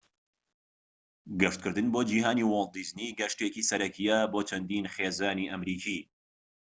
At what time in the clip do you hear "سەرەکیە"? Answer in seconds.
3.69-4.17